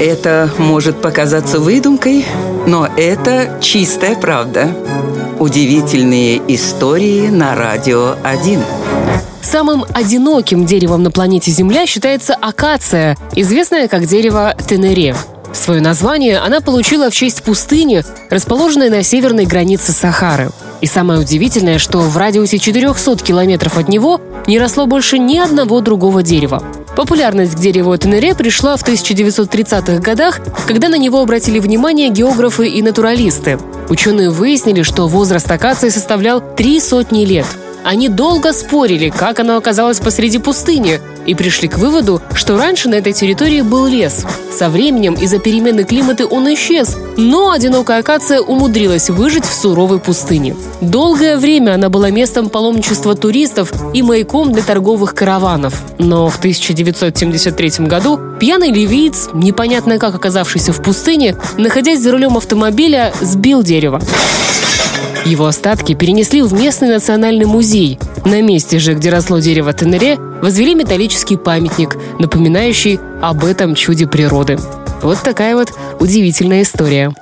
[0.00, 2.24] Это может показаться выдумкой,
[2.66, 4.68] но это чистая правда.
[5.40, 8.60] Удивительные истории на радио 1.
[9.42, 15.16] Самым одиноким деревом на планете Земля считается акация, известная как дерево Тенере.
[15.52, 20.50] Свое название она получила в честь пустыни, расположенной на северной границе Сахары.
[20.80, 25.80] И самое удивительное, что в радиусе 400 километров от него не росло больше ни одного
[25.80, 26.62] другого дерева.
[26.98, 32.82] Популярность к дереву Тенере пришла в 1930-х годах, когда на него обратили внимание географы и
[32.82, 33.56] натуралисты.
[33.88, 37.46] Ученые выяснили, что возраст акации составлял три сотни лет–
[37.84, 42.94] они долго спорили, как оно оказалось посреди пустыни, и пришли к выводу, что раньше на
[42.94, 44.24] этой территории был лес.
[44.50, 50.56] Со временем из-за перемены климата он исчез, но одинокая акация умудрилась выжить в суровой пустыне.
[50.80, 55.82] Долгое время она была местом паломничества туристов и маяком для торговых караванов.
[55.98, 63.12] Но в 1973 году пьяный ливиец, непонятно как оказавшийся в пустыне, находясь за рулем автомобиля,
[63.20, 64.00] сбил дерево.
[65.28, 67.98] Его остатки перенесли в местный национальный музей.
[68.24, 74.58] На месте же, где росло дерево Тенере, возвели металлический памятник, напоминающий об этом чуде природы.
[75.02, 77.12] Вот такая вот удивительная история.